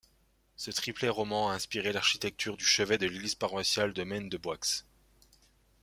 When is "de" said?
2.97-3.05, 3.93-4.01